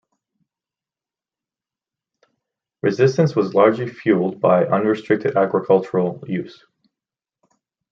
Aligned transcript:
Resistance 2.81 3.35
was 3.35 3.53
largely 3.53 3.87
fueled 3.87 4.39
by 4.41 4.65
unrestricted 4.65 5.37
agricultural 5.37 6.23
use. 6.27 6.65